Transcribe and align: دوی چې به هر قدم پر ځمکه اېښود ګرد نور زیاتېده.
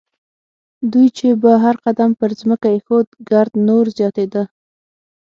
دوی 0.91 1.07
چې 1.17 1.27
به 1.41 1.51
هر 1.63 1.75
قدم 1.85 2.09
پر 2.19 2.31
ځمکه 2.39 2.67
اېښود 2.73 3.07
ګرد 3.29 3.53
نور 3.67 3.85
زیاتېده. 3.97 4.43